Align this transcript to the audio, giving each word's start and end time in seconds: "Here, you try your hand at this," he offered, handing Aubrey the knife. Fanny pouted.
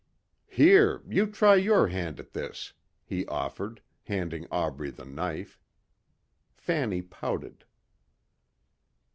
"Here, 0.47 1.03
you 1.07 1.27
try 1.27 1.57
your 1.57 1.89
hand 1.89 2.19
at 2.19 2.31
this," 2.33 2.73
he 3.05 3.23
offered, 3.27 3.83
handing 4.05 4.47
Aubrey 4.49 4.89
the 4.89 5.05
knife. 5.05 5.59
Fanny 6.57 7.03
pouted. 7.03 7.65